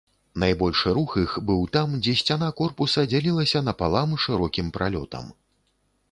Найбольшы 0.43 0.91
рух 0.97 1.11
іх 1.23 1.33
быў 1.49 1.59
там, 1.75 1.91
дзе 2.07 2.15
сцяна 2.21 2.47
корпуса 2.61 3.03
дзялілася 3.11 3.61
напалам 3.67 4.15
шырокім 4.23 4.71
пралётам. 4.79 5.29